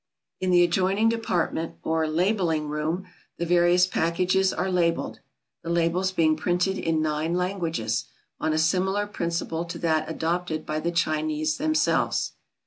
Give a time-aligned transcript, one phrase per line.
[0.39, 3.05] In the adjoining department, or "Labelling Room,"
[3.37, 5.19] the various packages are labelled
[5.61, 8.05] (the labels being printed in nine languages),
[8.39, 12.31] on a similar principle to that adopted by the Chinese themselves.